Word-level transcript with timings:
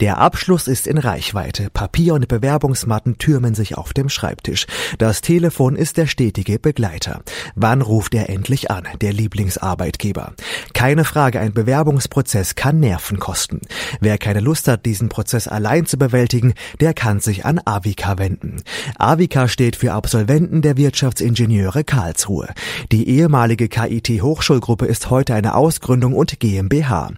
Der 0.00 0.18
Abschluss 0.18 0.68
ist 0.68 0.86
in 0.86 0.96
Reichweite. 0.96 1.70
Papier 1.70 2.14
und 2.14 2.28
Bewerbungsmatten 2.28 3.18
türmen 3.18 3.54
sich 3.54 3.76
auf 3.76 3.92
dem 3.92 4.08
Schreibtisch. 4.08 4.66
Das 4.98 5.22
Telefon 5.22 5.74
ist 5.74 5.96
der 5.96 6.06
stetige 6.06 6.60
Begleiter. 6.60 7.22
Wann 7.56 7.82
ruft 7.82 8.14
er 8.14 8.30
endlich 8.30 8.70
an, 8.70 8.84
der 9.00 9.12
Lieblingsarbeitgeber? 9.12 10.34
Keine 10.72 11.04
Frage, 11.04 11.40
ein 11.40 11.52
Bewerbungsprozess 11.52 12.54
kann 12.54 12.78
Nerven 12.78 13.18
kosten. 13.18 13.60
Wer 14.00 14.18
keine 14.18 14.40
Lust 14.40 14.68
hat, 14.68 14.86
diesen 14.86 15.08
Prozess 15.08 15.48
allein 15.48 15.86
zu 15.86 15.98
bewältigen, 15.98 16.54
der 16.80 16.94
kann 16.94 17.18
sich 17.18 17.44
an 17.44 17.60
Avika 17.64 18.18
wenden. 18.18 18.62
Avika 18.98 19.48
steht 19.48 19.74
für 19.74 19.92
Absolventen 19.92 20.62
der 20.62 20.76
Wirtschaftsingenieure 20.76 21.82
Karlsruhe. 21.82 22.48
Die 22.92 23.08
ehemalige 23.08 23.68
KIT 23.68 24.22
Hochschulgruppe 24.22 24.86
ist 24.86 25.10
heute 25.10 25.34
eine 25.34 25.56
Ausgründung 25.56 26.14
und 26.14 26.38
GmbH. 26.38 27.10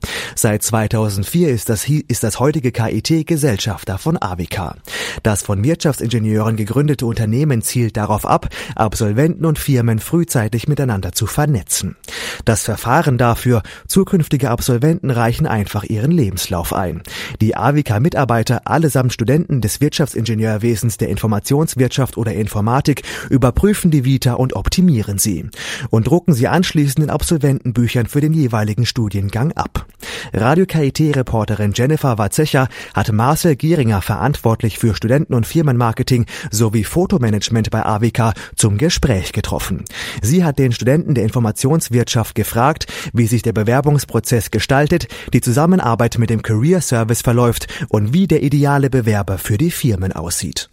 Seit 0.43 0.63
2004 0.63 1.51
ist 1.51 1.69
das, 1.69 1.87
ist 1.87 2.23
das 2.23 2.41
heutige 2.41 2.73
KIT 2.73 3.27
Gesellschafter 3.27 3.99
von 3.99 4.17
Avica. 4.19 4.75
Das 5.23 5.43
von 5.43 5.63
Wirtschaftsingenieuren 5.63 6.57
gegründete 6.57 7.05
Unternehmen 7.05 7.61
zielt 7.61 7.99
darauf 7.99 8.25
ab, 8.25 8.49
Absolventen 8.75 9.45
und 9.45 9.59
Firmen 9.59 9.99
frühzeitig 9.99 10.67
miteinander 10.67 11.13
zu 11.13 11.27
vernetzen. 11.27 11.97
Das 12.47 12.63
Verfahren 12.63 13.19
dafür, 13.19 13.63
zukünftige 13.87 14.49
Absolventen 14.49 15.11
reichen 15.11 15.47
einfach 15.47 15.85
ihren 15.85 16.11
Lebenslauf 16.11 16.73
ein. 16.73 17.03
Die 17.43 17.55
Avica-Mitarbeiter, 17.55 18.63
allesamt 18.67 19.13
Studenten 19.13 19.61
des 19.61 19.83
Wirtschaftsingenieurwesens 19.83 20.97
der 20.97 21.11
Informationswirtschaft 21.11 22.17
oder 22.17 22.33
Informatik, 22.33 23.03
überprüfen 23.29 23.91
die 23.91 24.07
Vita 24.07 24.33
und 24.33 24.55
optimieren 24.55 25.19
sie 25.19 25.51
und 25.91 26.07
drucken 26.07 26.33
sie 26.33 26.49
anschließend 26.49 27.05
in 27.05 27.11
Absolventenbüchern 27.11 28.07
für 28.07 28.23
den 28.23 28.33
jeweiligen 28.33 28.87
Studiengang 28.87 29.53
ab. 29.53 29.85
Radio 30.33 30.67
KIT-Reporterin 30.67 31.73
Jennifer 31.75 32.17
Sprecher 32.51 32.69
hat 32.95 33.13
Marcel 33.13 33.55
Gieringer, 33.55 34.03
verantwortlich 34.03 34.79
für 34.79 34.95
Studenten- 34.95 35.35
und 35.35 35.47
Firmenmarketing 35.47 36.27
sowie 36.51 36.83
Fotomanagement 36.83 37.71
bei 37.71 37.85
AWK, 37.85 38.35
zum 38.57 38.77
Gespräch 38.77 39.33
getroffen. 39.33 39.85
Sie 40.21 40.43
hat 40.43 40.59
den 40.59 40.73
Studenten 40.73 41.15
der 41.15 41.25
Informationswirtschaft 41.25 42.35
gefragt, 42.35 42.87
wie 43.13 43.27
sich 43.27 43.43
der 43.43 43.53
Bewerbungsprozess 43.53 44.51
gestaltet, 44.51 45.07
die 45.33 45.41
Zusammenarbeit 45.41 46.19
mit 46.19 46.31
dem 46.31 46.43
Career 46.43 46.81
Service 46.81 47.23
verläuft 47.23 47.69
und 47.89 48.13
wie 48.13 48.27
der 48.27 48.43
ideale 48.43 48.91
Bewerber 48.91 49.39
für 49.39 49.59
die 49.59 49.71
Firmen 49.71 50.13
aussieht. 50.13 50.71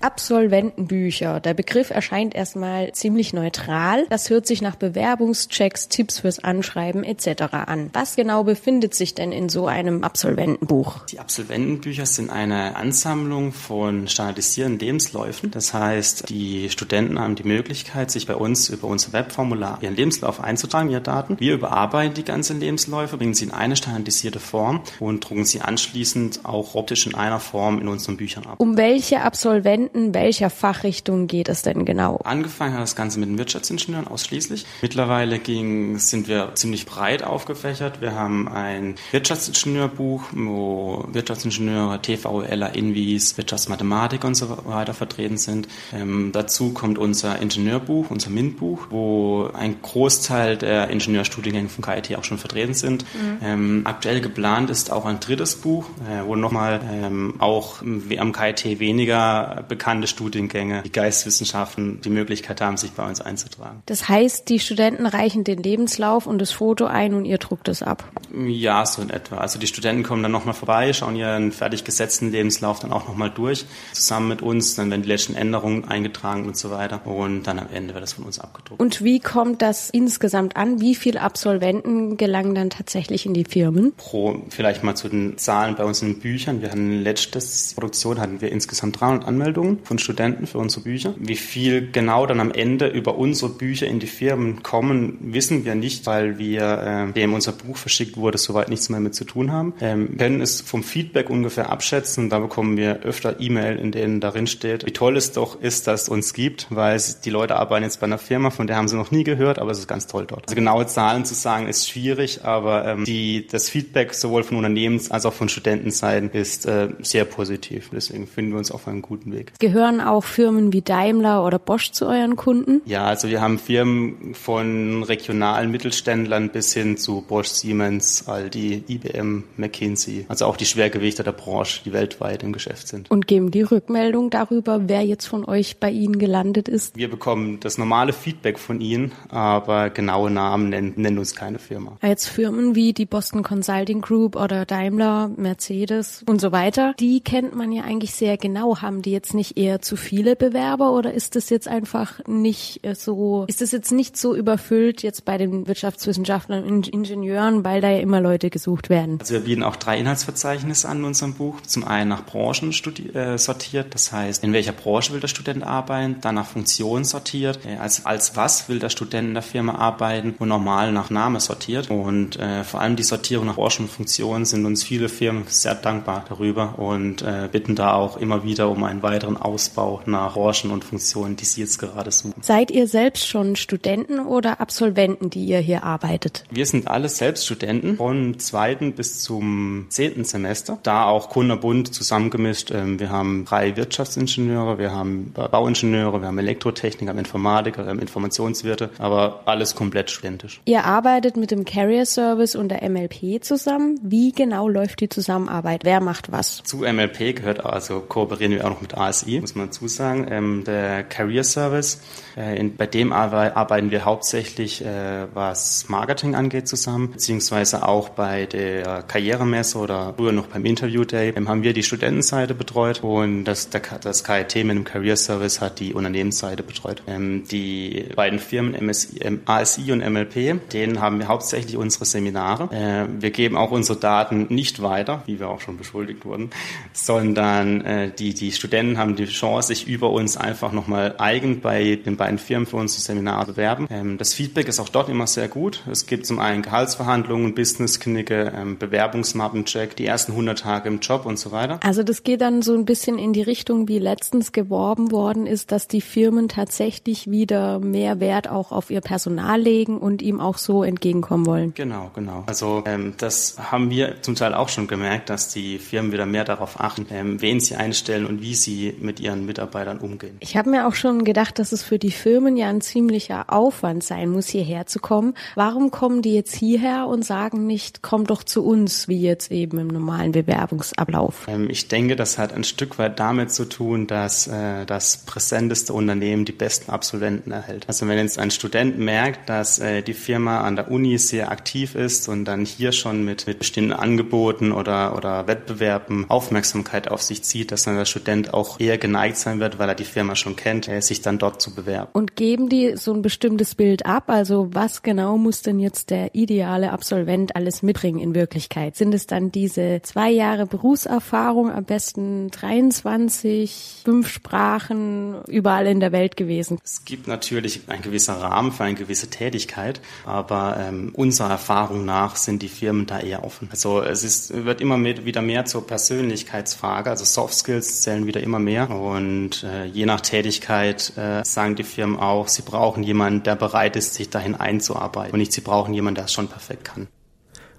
Absolventenbücher. 0.00 1.40
Der 1.40 1.54
Begriff 1.54 1.90
erscheint 1.90 2.34
erstmal 2.34 2.92
ziemlich 2.92 3.32
neutral. 3.32 4.06
Das 4.10 4.30
hört 4.30 4.46
sich 4.46 4.62
nach 4.62 4.76
Bewerbungschecks, 4.76 5.88
Tipps 5.88 6.20
fürs 6.20 6.42
Anschreiben 6.42 7.02
etc. 7.02 7.42
an. 7.52 7.90
Was 7.92 8.14
genau 8.16 8.44
befindet 8.44 8.94
sich 8.94 9.14
denn 9.14 9.32
in 9.32 9.48
so 9.48 9.66
einem 9.66 10.04
Absolventenbuch? 10.04 11.04
Die 11.06 11.18
Absolventenbücher 11.18 12.06
sind 12.06 12.30
eine 12.30 12.76
Ansammlung 12.76 13.52
von 13.52 14.06
standardisierten 14.06 14.78
Lebensläufen. 14.78 15.50
Das 15.50 15.74
heißt, 15.74 16.28
die 16.28 16.70
Studenten 16.70 17.18
haben 17.18 17.34
die 17.34 17.44
Möglichkeit, 17.44 18.10
sich 18.10 18.26
bei 18.26 18.36
uns 18.36 18.68
über 18.68 18.86
unser 18.86 19.12
Webformular 19.12 19.78
ihren 19.80 19.96
Lebenslauf 19.96 20.40
einzutragen, 20.40 20.90
ihre 20.90 21.00
Daten. 21.00 21.36
Wir 21.40 21.54
überarbeiten 21.54 22.14
die 22.14 22.24
ganzen 22.24 22.60
Lebensläufe, 22.60 23.16
bringen 23.16 23.34
sie 23.34 23.46
in 23.46 23.52
eine 23.52 23.74
standardisierte 23.74 24.38
Form 24.38 24.82
und 25.00 25.28
drucken 25.28 25.44
sie 25.44 25.60
anschließend 25.60 26.44
auch 26.44 26.74
optisch 26.74 27.06
in 27.06 27.14
einer 27.14 27.40
Form 27.40 27.80
in 27.80 27.88
unseren 27.88 28.16
Büchern 28.16 28.46
ab. 28.46 28.60
Um 28.60 28.76
welche 28.76 29.22
Absolventen 29.22 29.87
Studenten, 29.88 30.14
welcher 30.14 30.50
Fachrichtung 30.50 31.26
geht 31.26 31.48
es 31.48 31.62
denn 31.62 31.84
genau? 31.84 32.20
Angefangen 32.24 32.74
hat 32.74 32.82
das 32.82 32.96
Ganze 32.96 33.18
mit 33.18 33.28
den 33.28 33.38
Wirtschaftsingenieuren 33.38 34.06
ausschließlich. 34.06 34.66
Mittlerweile 34.82 35.38
ging, 35.38 35.98
sind 35.98 36.28
wir 36.28 36.54
ziemlich 36.54 36.86
breit 36.86 37.22
aufgefächert. 37.22 38.00
Wir 38.00 38.14
haben 38.14 38.48
ein 38.48 38.96
Wirtschaftsingenieurbuch, 39.12 40.24
wo 40.32 41.04
Wirtschaftsingenieure, 41.12 42.00
TVLer, 42.02 42.74
Invis, 42.74 43.36
Wirtschaftsmathematik 43.36 44.24
und 44.24 44.34
so 44.34 44.58
weiter 44.66 44.94
vertreten 44.94 45.38
sind. 45.38 45.68
Ähm, 45.94 46.30
dazu 46.32 46.72
kommt 46.72 46.98
unser 46.98 47.40
Ingenieurbuch, 47.40 48.10
unser 48.10 48.30
MINT-Buch, 48.30 48.88
wo 48.90 49.48
ein 49.54 49.80
Großteil 49.80 50.56
der 50.56 50.90
Ingenieurstudiengänge 50.90 51.68
von 51.68 51.84
KIT 51.84 52.16
auch 52.16 52.24
schon 52.24 52.38
vertreten 52.38 52.74
sind. 52.74 53.04
Mhm. 53.14 53.38
Ähm, 53.42 53.80
aktuell 53.84 54.20
geplant 54.20 54.70
ist 54.70 54.92
auch 54.92 55.06
ein 55.06 55.20
drittes 55.20 55.56
Buch, 55.56 55.86
äh, 56.08 56.26
wo 56.26 56.36
nochmal 56.36 56.80
ähm, 56.90 57.34
auch 57.38 57.80
am 57.82 58.32
KIT 58.32 58.78
weniger 58.80 59.64
bekannte 59.78 60.08
Studiengänge, 60.08 60.82
die 60.82 60.90
Geistwissenschaften 60.90 62.00
die 62.00 62.10
Möglichkeit 62.10 62.60
haben, 62.60 62.76
sich 62.76 62.90
bei 62.90 63.06
uns 63.06 63.20
einzutragen. 63.20 63.82
Das 63.86 64.08
heißt, 64.08 64.48
die 64.48 64.58
Studenten 64.58 65.06
reichen 65.06 65.44
den 65.44 65.62
Lebenslauf 65.62 66.26
und 66.26 66.40
das 66.40 66.50
Foto 66.50 66.86
ein 66.86 67.14
und 67.14 67.24
ihr 67.24 67.38
druckt 67.38 67.68
es 67.68 67.82
ab? 67.82 68.04
Ja, 68.34 68.84
so 68.84 69.02
in 69.02 69.10
etwa. 69.10 69.36
Also 69.36 69.60
die 69.60 69.68
Studenten 69.68 70.02
kommen 70.02 70.22
dann 70.24 70.32
nochmal 70.32 70.54
vorbei, 70.54 70.92
schauen 70.92 71.14
ihren 71.14 71.52
fertig 71.52 71.84
gesetzten 71.84 72.32
Lebenslauf 72.32 72.80
dann 72.80 72.92
auch 72.92 73.06
nochmal 73.06 73.30
durch, 73.30 73.66
zusammen 73.92 74.28
mit 74.28 74.42
uns, 74.42 74.74
dann 74.74 74.90
werden 74.90 75.02
die 75.02 75.08
letzten 75.08 75.36
Änderungen 75.36 75.84
eingetragen 75.86 76.46
und 76.46 76.56
so 76.56 76.70
weiter 76.70 77.06
und 77.06 77.44
dann 77.44 77.60
am 77.60 77.68
Ende 77.72 77.94
wird 77.94 78.02
das 78.02 78.14
von 78.14 78.24
uns 78.24 78.40
abgedruckt. 78.40 78.80
Und 78.80 79.04
wie 79.04 79.20
kommt 79.20 79.62
das 79.62 79.90
insgesamt 79.90 80.56
an? 80.56 80.80
Wie 80.80 80.96
viele 80.96 81.20
Absolventen 81.20 82.16
gelangen 82.16 82.56
dann 82.56 82.70
tatsächlich 82.70 83.26
in 83.26 83.34
die 83.34 83.44
Firmen? 83.44 83.92
Pro, 83.96 84.42
vielleicht 84.48 84.82
mal 84.82 84.96
zu 84.96 85.08
den 85.08 85.38
Zahlen 85.38 85.76
bei 85.76 85.84
uns 85.84 86.02
in 86.02 86.14
den 86.14 86.20
Büchern. 86.20 86.62
Wir 86.62 86.70
hatten 86.70 87.00
letztes 87.02 87.74
Produktion 87.74 88.18
hatten 88.18 88.40
wir 88.40 88.50
insgesamt 88.50 89.00
300 89.00 89.28
Anmeldungen 89.28 89.67
Empfehlungen 89.68 89.84
von 89.84 89.98
Studenten 89.98 90.46
für 90.46 90.58
unsere 90.58 90.82
Bücher. 90.82 91.14
Wie 91.18 91.36
viel 91.36 91.90
genau 91.90 92.26
dann 92.26 92.40
am 92.40 92.50
Ende 92.50 92.88
über 92.88 93.16
unsere 93.16 93.50
Bücher 93.50 93.86
in 93.86 94.00
die 94.00 94.06
Firmen 94.06 94.62
kommen, 94.62 95.18
wissen 95.20 95.64
wir 95.64 95.74
nicht, 95.74 96.06
weil 96.06 96.38
wir, 96.38 97.08
äh, 97.08 97.12
dem 97.12 97.34
unser 97.34 97.52
Buch 97.52 97.76
verschickt 97.76 98.16
wurde, 98.16 98.38
soweit 98.38 98.68
nichts 98.68 98.88
mehr 98.88 99.00
mit 99.00 99.14
zu 99.14 99.24
tun 99.24 99.52
haben. 99.52 99.74
Ähm, 99.80 100.16
können 100.16 100.40
es 100.40 100.60
vom 100.60 100.82
Feedback 100.82 101.30
ungefähr 101.30 101.70
abschätzen. 101.70 102.30
Da 102.30 102.38
bekommen 102.38 102.76
wir 102.76 103.00
öfter 103.02 103.40
E-Mail, 103.40 103.78
in 103.78 103.92
denen 103.92 104.20
darin 104.20 104.46
steht, 104.46 104.86
wie 104.86 104.92
toll 104.92 105.16
es 105.16 105.32
doch 105.32 105.60
ist, 105.60 105.86
dass 105.86 106.02
es 106.02 106.08
uns 106.08 106.32
gibt, 106.32 106.66
weil 106.70 106.98
die 107.24 107.30
Leute 107.30 107.56
arbeiten 107.56 107.84
jetzt 107.84 108.00
bei 108.00 108.06
einer 108.06 108.18
Firma, 108.18 108.50
von 108.50 108.66
der 108.66 108.76
haben 108.76 108.88
sie 108.88 108.96
noch 108.96 109.10
nie 109.10 109.24
gehört, 109.24 109.58
aber 109.58 109.70
es 109.70 109.78
ist 109.78 109.88
ganz 109.88 110.06
toll 110.06 110.24
dort. 110.26 110.44
Also 110.46 110.54
genaue 110.54 110.86
Zahlen 110.86 111.24
zu 111.24 111.34
sagen 111.34 111.68
ist 111.68 111.88
schwierig, 111.88 112.44
aber 112.44 112.86
ähm, 112.86 113.04
die, 113.04 113.46
das 113.46 113.68
Feedback 113.68 114.14
sowohl 114.14 114.42
von 114.42 114.56
Unternehmens- 114.56 115.10
als 115.10 115.26
auch 115.26 115.32
von 115.32 115.48
Studentenseiten 115.48 116.30
ist 116.30 116.66
äh, 116.66 116.88
sehr 117.00 117.24
positiv. 117.24 117.90
Deswegen 117.92 118.26
finden 118.26 118.52
wir 118.52 118.58
uns 118.58 118.70
auf 118.70 118.88
einem 118.88 119.02
guten 119.02 119.32
Weg. 119.32 119.52
Gehören 119.60 120.00
auch 120.00 120.22
Firmen 120.22 120.72
wie 120.72 120.82
Daimler 120.82 121.44
oder 121.44 121.58
Bosch 121.58 121.90
zu 121.90 122.06
euren 122.06 122.36
Kunden? 122.36 122.80
Ja, 122.84 123.06
also 123.06 123.26
wir 123.26 123.40
haben 123.40 123.58
Firmen 123.58 124.32
von 124.34 125.02
regionalen 125.02 125.72
Mittelständlern 125.72 126.50
bis 126.50 126.72
hin 126.72 126.96
zu 126.96 127.24
Bosch, 127.26 127.48
Siemens, 127.48 128.28
Aldi, 128.28 128.84
IBM, 128.88 129.42
McKinsey. 129.56 130.26
Also 130.28 130.46
auch 130.46 130.56
die 130.56 130.64
Schwergewichte 130.64 131.24
der 131.24 131.32
Branche, 131.32 131.80
die 131.84 131.92
weltweit 131.92 132.44
im 132.44 132.52
Geschäft 132.52 132.86
sind. 132.86 133.10
Und 133.10 133.26
geben 133.26 133.50
die 133.50 133.62
Rückmeldung 133.62 134.30
darüber, 134.30 134.82
wer 134.86 135.02
jetzt 135.04 135.26
von 135.26 135.44
euch 135.44 135.78
bei 135.78 135.90
Ihnen 135.90 136.20
gelandet 136.20 136.68
ist? 136.68 136.96
Wir 136.96 137.10
bekommen 137.10 137.58
das 137.58 137.78
normale 137.78 138.12
Feedback 138.12 138.60
von 138.60 138.80
Ihnen, 138.80 139.10
aber 139.28 139.90
genaue 139.90 140.30
Namen 140.30 140.68
nennen, 140.68 140.92
nennen 140.94 141.18
uns 141.18 141.34
keine 141.34 141.58
Firma. 141.58 141.98
Jetzt 142.00 142.28
Firmen 142.28 142.76
wie 142.76 142.92
die 142.92 143.06
Boston 143.06 143.42
Consulting 143.42 144.02
Group 144.02 144.36
oder 144.36 144.64
Daimler, 144.66 145.32
Mercedes 145.36 146.22
und 146.28 146.40
so 146.40 146.52
weiter, 146.52 146.94
die 147.00 147.22
kennt 147.22 147.56
man 147.56 147.72
ja 147.72 147.82
eigentlich 147.82 148.14
sehr 148.14 148.36
genau. 148.36 148.82
Haben 148.82 149.02
die 149.02 149.10
jetzt 149.10 149.34
nicht 149.34 149.47
nicht 149.48 149.56
eher 149.56 149.80
zu 149.80 149.96
viele 149.96 150.36
Bewerber 150.36 150.92
oder 150.92 151.12
ist 151.12 151.36
es 151.36 151.50
jetzt 151.50 151.68
einfach 151.68 152.20
nicht 152.26 152.84
äh, 152.84 152.94
so, 152.94 153.44
ist 153.48 153.62
es 153.62 153.72
jetzt 153.72 153.92
nicht 153.92 154.16
so 154.16 154.34
überfüllt 154.34 155.02
jetzt 155.02 155.24
bei 155.24 155.38
den 155.38 155.66
Wirtschaftswissenschaftlern 155.66 156.64
und 156.64 156.88
Ingenieuren, 156.88 157.64
weil 157.64 157.80
da 157.80 157.90
ja 157.90 158.00
immer 158.00 158.20
Leute 158.20 158.50
gesucht 158.50 158.90
werden? 158.90 159.18
Also 159.20 159.34
wir 159.34 159.40
bieten 159.40 159.62
auch 159.62 159.76
drei 159.76 159.98
Inhaltsverzeichnisse 159.98 160.88
an 160.88 160.98
in 160.98 161.04
unserem 161.04 161.34
Buch. 161.34 161.60
Zum 161.62 161.84
einen 161.84 162.08
nach 162.10 162.26
Branchen 162.26 162.72
äh, 163.14 163.38
sortiert, 163.38 163.94
das 163.94 164.12
heißt, 164.12 164.44
in 164.44 164.52
welcher 164.52 164.72
Branche 164.72 165.12
will 165.12 165.20
der 165.20 165.28
Student 165.28 165.64
arbeiten, 165.64 166.16
dann 166.20 166.34
nach 166.34 166.46
Funktion 166.46 167.04
sortiert, 167.04 167.60
äh, 167.64 167.76
als, 167.76 168.04
als 168.06 168.36
was 168.36 168.68
will 168.68 168.78
der 168.78 168.90
Student 168.90 169.28
in 169.28 169.34
der 169.34 169.42
Firma 169.42 169.76
arbeiten 169.76 170.34
und 170.38 170.48
normal 170.48 170.92
nach 170.92 171.10
Name 171.10 171.40
sortiert. 171.40 171.90
Und 171.90 172.38
äh, 172.38 172.64
vor 172.64 172.80
allem 172.80 172.96
die 172.96 173.02
Sortierung 173.02 173.46
nach 173.46 173.56
Branchen 173.56 173.82
und 173.82 173.90
Funktionen 173.90 174.44
sind 174.44 174.66
uns 174.66 174.82
viele 174.82 175.08
Firmen 175.08 175.44
sehr 175.48 175.74
dankbar 175.74 176.24
darüber 176.28 176.78
und 176.78 177.22
äh, 177.22 177.48
bitten 177.50 177.74
da 177.74 177.94
auch 177.94 178.16
immer 178.16 178.44
wieder 178.44 178.68
um 178.68 178.84
einen 178.84 179.02
weiteren 179.02 179.37
Ausbau 179.38 180.02
nach 180.06 180.34
Branchen 180.34 180.70
und 180.70 180.84
Funktionen, 180.84 181.36
die 181.36 181.44
Sie 181.44 181.60
jetzt 181.60 181.78
gerade 181.78 182.10
suchen. 182.10 182.34
Seid 182.40 182.70
ihr 182.70 182.86
selbst 182.86 183.26
schon 183.26 183.56
Studenten 183.56 184.20
oder 184.20 184.60
Absolventen, 184.60 185.30
die 185.30 185.44
ihr 185.44 185.58
hier 185.58 185.84
arbeitet? 185.84 186.44
Wir 186.50 186.66
sind 186.66 186.88
alle 186.88 187.08
selbst 187.08 187.46
Studenten 187.46 187.96
von 187.96 188.38
zweiten 188.38 188.92
bis 188.92 189.20
zum 189.20 189.86
zehnten 189.88 190.24
Semester, 190.24 190.78
da 190.82 191.06
auch 191.06 191.28
kunderbunt 191.28 191.92
zusammengemischt. 191.92 192.70
Ähm, 192.70 193.00
wir 193.00 193.10
haben 193.10 193.44
drei 193.44 193.76
Wirtschaftsingenieure, 193.76 194.78
wir 194.78 194.92
haben 194.92 195.32
Bauingenieure, 195.32 196.20
wir 196.20 196.28
haben 196.28 196.38
Elektrotechniker, 196.38 197.06
wir 197.06 197.10
haben 197.10 197.18
Informatiker, 197.18 197.84
wir 197.84 197.90
haben 197.90 198.00
Informationswirte, 198.00 198.90
aber 198.98 199.42
alles 199.44 199.74
komplett 199.74 200.10
studentisch. 200.10 200.60
Ihr 200.64 200.84
arbeitet 200.84 201.36
mit 201.36 201.50
dem 201.50 201.64
Carrier 201.64 202.06
Service 202.06 202.54
und 202.54 202.68
der 202.68 202.88
MLP 202.88 203.42
zusammen. 203.42 203.98
Wie 204.02 204.32
genau 204.32 204.68
läuft 204.68 205.00
die 205.00 205.08
Zusammenarbeit? 205.08 205.82
Wer 205.84 206.00
macht 206.00 206.32
was? 206.32 206.62
Zu 206.64 206.78
MLP 206.78 207.36
gehört 207.36 207.64
also 207.64 208.00
kooperieren 208.00 208.52
wir 208.52 208.64
auch 208.64 208.70
noch 208.70 208.80
mit 208.80 208.96
ASI 208.96 209.27
ASI, 209.28 209.40
muss 209.40 209.54
man 209.54 209.72
zusagen. 209.72 210.26
Ähm, 210.30 210.64
der 210.64 211.04
Career 211.04 211.44
Service, 211.44 212.00
äh, 212.36 212.58
in, 212.58 212.76
bei 212.76 212.86
dem 212.86 213.12
arbeiten 213.12 213.90
wir 213.90 214.04
hauptsächlich, 214.04 214.84
äh, 214.84 215.26
was 215.34 215.88
Marketing 215.88 216.34
angeht, 216.34 216.68
zusammen, 216.68 217.10
beziehungsweise 217.12 217.86
auch 217.86 218.10
bei 218.10 218.46
der 218.46 219.02
Karrieremesse 219.02 219.78
oder 219.78 220.14
früher 220.16 220.32
noch 220.32 220.46
beim 220.46 220.64
Interview 220.64 221.04
Day 221.04 221.32
ähm, 221.36 221.48
haben 221.48 221.62
wir 221.62 221.72
die 221.72 221.82
Studentenseite 221.82 222.54
betreut 222.54 223.02
und 223.02 223.44
das, 223.44 223.70
der, 223.70 223.82
das 224.00 224.24
KIT 224.24 224.56
mit 224.64 224.76
dem 224.76 224.84
Career 224.84 225.16
Service 225.16 225.60
hat 225.60 225.80
die 225.80 225.94
Unternehmensseite 225.94 226.62
betreut. 226.62 227.02
Ähm, 227.06 227.44
die 227.50 228.06
beiden 228.14 228.38
Firmen 228.38 228.74
MSI, 228.86 229.40
ASI 229.44 229.92
und 229.92 229.98
MLP, 229.98 230.70
denen 230.72 231.00
haben 231.00 231.18
wir 231.18 231.28
hauptsächlich 231.28 231.76
unsere 231.76 232.04
Seminare. 232.04 232.68
Äh, 232.72 233.20
wir 233.20 233.30
geben 233.30 233.56
auch 233.56 233.70
unsere 233.70 233.98
Daten 233.98 234.46
nicht 234.48 234.82
weiter, 234.82 235.22
wie 235.26 235.38
wir 235.38 235.48
auch 235.48 235.60
schon 235.60 235.76
beschuldigt 235.76 236.24
wurden, 236.24 236.50
sondern 236.92 237.80
äh, 237.82 238.10
die, 238.10 238.34
die 238.34 238.52
Studenten 238.52 238.98
haben 238.98 239.17
die 239.26 239.32
Chance, 239.32 239.68
sich 239.68 239.86
über 239.86 240.10
uns 240.10 240.36
einfach 240.36 240.72
nochmal 240.72 241.14
eigen 241.18 241.60
bei 241.60 241.96
den 241.96 242.16
beiden 242.16 242.38
Firmen 242.38 242.66
für 242.66 242.76
unsere 242.76 243.00
Seminare 243.02 243.52
bewerben. 243.52 243.86
Ähm, 243.90 244.18
das 244.18 244.34
Feedback 244.34 244.68
ist 244.68 244.80
auch 244.80 244.88
dort 244.88 245.08
immer 245.08 245.26
sehr 245.26 245.48
gut. 245.48 245.82
Es 245.90 246.06
gibt 246.06 246.26
zum 246.26 246.38
einen 246.38 246.62
Gehaltsverhandlungen, 246.62 247.54
Businessknicke, 247.54 248.52
ähm, 248.56 248.78
Bewerbungsmappencheck, 248.78 249.96
die 249.96 250.06
ersten 250.06 250.32
100 250.32 250.58
Tage 250.60 250.88
im 250.88 251.00
Job 251.00 251.26
und 251.26 251.38
so 251.38 251.52
weiter. 251.52 251.80
Also 251.82 252.02
das 252.02 252.22
geht 252.22 252.40
dann 252.40 252.62
so 252.62 252.74
ein 252.74 252.84
bisschen 252.84 253.18
in 253.18 253.32
die 253.32 253.42
Richtung, 253.42 253.88
wie 253.88 253.98
letztens 253.98 254.52
geworben 254.52 255.10
worden 255.10 255.46
ist, 255.46 255.72
dass 255.72 255.88
die 255.88 256.00
Firmen 256.00 256.48
tatsächlich 256.48 257.30
wieder 257.30 257.78
mehr 257.78 258.20
Wert 258.20 258.48
auch 258.48 258.72
auf 258.72 258.90
ihr 258.90 259.00
Personal 259.00 259.60
legen 259.60 259.98
und 259.98 260.22
ihm 260.22 260.40
auch 260.40 260.58
so 260.58 260.82
entgegenkommen 260.82 261.46
wollen. 261.46 261.74
Genau, 261.74 262.10
genau. 262.14 262.44
Also 262.46 262.82
ähm, 262.86 263.14
das 263.18 263.56
haben 263.58 263.90
wir 263.90 264.22
zum 264.22 264.34
Teil 264.34 264.54
auch 264.54 264.68
schon 264.68 264.86
gemerkt, 264.86 265.30
dass 265.30 265.52
die 265.52 265.78
Firmen 265.78 266.12
wieder 266.12 266.26
mehr 266.26 266.44
darauf 266.44 266.80
achten, 266.80 267.06
ähm, 267.10 267.40
wen 267.40 267.60
sie 267.60 267.76
einstellen 267.76 268.26
und 268.26 268.42
wie 268.42 268.54
sie 268.54 268.94
mit 269.02 269.20
ihren 269.20 269.46
Mitarbeitern 269.46 269.98
umgehen. 269.98 270.36
Ich 270.40 270.56
habe 270.56 270.70
mir 270.70 270.86
auch 270.86 270.94
schon 270.94 271.24
gedacht, 271.24 271.58
dass 271.58 271.72
es 271.72 271.82
für 271.82 271.98
die 271.98 272.10
Firmen 272.10 272.56
ja 272.56 272.68
ein 272.68 272.80
ziemlicher 272.80 273.52
Aufwand 273.52 274.02
sein 274.02 274.30
muss, 274.30 274.48
hierher 274.48 274.86
zu 274.86 274.98
kommen. 274.98 275.34
Warum 275.54 275.90
kommen 275.90 276.22
die 276.22 276.34
jetzt 276.34 276.54
hierher 276.54 277.06
und 277.06 277.24
sagen 277.24 277.66
nicht, 277.66 278.02
komm 278.02 278.26
doch 278.26 278.42
zu 278.42 278.64
uns, 278.64 279.08
wie 279.08 279.20
jetzt 279.20 279.50
eben 279.50 279.78
im 279.78 279.88
normalen 279.88 280.32
Bewerbungsablauf? 280.32 281.46
Ähm, 281.48 281.68
ich 281.70 281.88
denke, 281.88 282.16
das 282.16 282.38
hat 282.38 282.52
ein 282.52 282.64
Stück 282.64 282.98
weit 282.98 283.18
damit 283.20 283.50
zu 283.52 283.64
tun, 283.64 284.06
dass 284.06 284.46
äh, 284.46 284.86
das 284.86 285.18
präsenteste 285.18 285.92
Unternehmen 285.92 286.44
die 286.44 286.52
besten 286.52 286.90
Absolventen 286.90 287.50
erhält. 287.50 287.84
Also 287.88 288.08
wenn 288.08 288.18
jetzt 288.18 288.38
ein 288.38 288.50
Student 288.50 288.98
merkt, 288.98 289.48
dass 289.48 289.78
äh, 289.78 290.02
die 290.02 290.14
Firma 290.14 290.62
an 290.62 290.76
der 290.76 290.90
Uni 290.90 291.18
sehr 291.18 291.50
aktiv 291.50 291.94
ist 291.94 292.28
und 292.28 292.44
dann 292.44 292.64
hier 292.64 292.92
schon 292.92 293.24
mit, 293.24 293.46
mit 293.46 293.58
bestimmten 293.58 293.92
Angeboten 293.92 294.72
oder, 294.72 295.16
oder 295.16 295.46
Wettbewerben 295.46 296.26
Aufmerksamkeit 296.28 297.08
auf 297.08 297.22
sich 297.22 297.42
zieht, 297.42 297.72
dass 297.72 297.82
dann 297.82 297.96
der 297.96 298.04
Student 298.04 298.54
auch 298.54 298.80
eher 298.80 298.87
geneigt 298.96 299.36
sein 299.36 299.60
wird, 299.60 299.78
weil 299.78 299.88
er 299.88 299.94
die 299.94 300.04
Firma 300.04 300.34
schon 300.36 300.56
kennt, 300.56 300.88
äh, 300.88 301.00
sich 301.00 301.20
dann 301.20 301.38
dort 301.38 301.60
zu 301.60 301.74
bewerben. 301.74 302.10
Und 302.12 302.36
geben 302.36 302.68
die 302.68 302.96
so 302.96 303.12
ein 303.12 303.22
bestimmtes 303.22 303.74
Bild 303.74 304.06
ab? 304.06 304.24
Also 304.28 304.68
was 304.72 305.02
genau 305.02 305.36
muss 305.36 305.62
denn 305.62 305.78
jetzt 305.78 306.10
der 306.10 306.34
ideale 306.34 306.92
Absolvent 306.92 307.56
alles 307.56 307.82
mitbringen 307.82 308.20
in 308.20 308.34
Wirklichkeit? 308.34 308.96
Sind 308.96 309.14
es 309.14 309.26
dann 309.26 309.50
diese 309.52 310.00
zwei 310.02 310.30
Jahre 310.30 310.66
Berufserfahrung, 310.66 311.70
am 311.70 311.84
besten 311.84 312.50
23, 312.50 314.02
fünf 314.04 314.28
Sprachen, 314.28 315.42
überall 315.46 315.86
in 315.86 316.00
der 316.00 316.12
Welt 316.12 316.36
gewesen? 316.36 316.78
Es 316.84 317.04
gibt 317.04 317.26
natürlich 317.26 317.82
ein 317.88 318.02
gewisser 318.02 318.34
Rahmen 318.34 318.72
für 318.72 318.84
eine 318.84 318.94
gewisse 318.94 319.28
Tätigkeit, 319.28 320.00
aber 320.24 320.76
ähm, 320.80 321.10
unserer 321.14 321.50
Erfahrung 321.50 322.04
nach 322.04 322.36
sind 322.36 322.62
die 322.62 322.68
Firmen 322.68 323.06
da 323.06 323.20
eher 323.20 323.44
offen. 323.44 323.68
Also 323.70 324.00
es 324.02 324.24
ist, 324.24 324.64
wird 324.64 324.80
immer 324.80 324.96
mehr, 324.96 325.24
wieder 325.24 325.42
mehr 325.42 325.64
zur 325.64 325.86
Persönlichkeitsfrage, 325.86 327.10
also 327.10 327.24
Soft 327.24 327.54
Skills 327.54 328.02
zählen 328.02 328.26
wieder 328.26 328.42
immer 328.42 328.58
mehr 328.86 328.90
und 328.90 329.64
äh, 329.64 329.84
je 329.84 330.06
nach 330.06 330.20
Tätigkeit 330.20 331.12
äh, 331.16 331.44
sagen 331.44 331.74
die 331.74 331.84
Firmen 331.84 332.18
auch, 332.18 332.48
sie 332.48 332.62
brauchen 332.62 333.02
jemanden, 333.02 333.42
der 333.42 333.56
bereit 333.56 333.96
ist, 333.96 334.14
sich 334.14 334.30
dahin 334.30 334.54
einzuarbeiten 334.54 335.32
und 335.32 335.38
nicht 335.38 335.52
sie 335.52 335.60
brauchen 335.60 335.94
jemanden, 335.94 336.16
der 336.16 336.24
es 336.26 336.32
schon 336.32 336.48
perfekt 336.48 336.84
kann. 336.84 337.08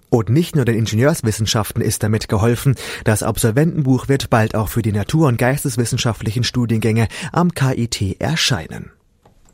Und 0.10 0.30
nicht 0.30 0.56
nur 0.56 0.66
den 0.66 0.76
Ingenieurswissenschaften 0.76 1.84
ist 1.84 2.02
damit 2.02 2.30
geholfen. 2.30 2.76
Das 3.04 3.22
Absolventenbuch 3.22 4.08
wird 4.08 4.32
bald 4.32 4.56
auch 4.56 4.68
für 4.68 4.82
die 4.82 4.92
Natur- 4.92 5.28
und 5.28 5.38
Geisteswissenschaftlichen 5.38 6.44
Studiengänge 6.44 7.08
am 7.32 7.54
KIT 7.54 8.20
erscheinen. 8.20 8.92